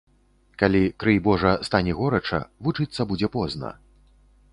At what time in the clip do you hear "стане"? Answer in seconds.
1.69-1.93